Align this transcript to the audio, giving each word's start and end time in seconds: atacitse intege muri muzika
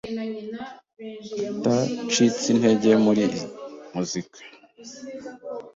atacitse 1.67 2.45
intege 2.53 2.89
muri 3.05 3.23
muzika 3.93 4.37